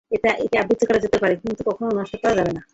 একে 0.11 0.57
আবৃত 0.59 0.81
করা 0.87 0.99
যেতে 0.99 1.17
পারে, 1.17 1.35
কিন্তু 1.43 1.61
কখনও 1.69 1.91
নষ্ট 1.99 2.13
করা 2.23 2.33
যায় 2.39 2.53
না। 2.57 2.61